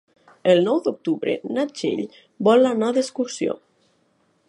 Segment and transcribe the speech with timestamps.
[0.53, 2.03] El nou d'octubre na Txell
[2.51, 3.59] vol anar d'excursió.